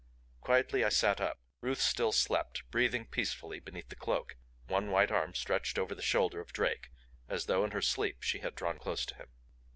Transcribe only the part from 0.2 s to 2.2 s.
Quietly I sat up; Ruth still